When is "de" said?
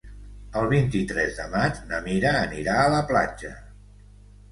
1.39-1.45